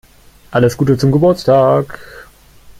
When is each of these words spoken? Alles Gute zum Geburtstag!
Alles 0.49 0.77
Gute 0.77 0.97
zum 0.97 1.11
Geburtstag! 1.11 1.99